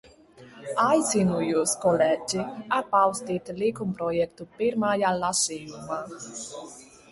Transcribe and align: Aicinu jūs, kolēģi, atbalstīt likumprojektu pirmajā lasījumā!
Aicinu 0.83 1.41
jūs, 1.47 1.73
kolēģi, 1.83 2.39
atbalstīt 2.79 3.53
likumprojektu 3.61 4.49
pirmajā 4.57 5.15
lasījumā! 5.21 6.03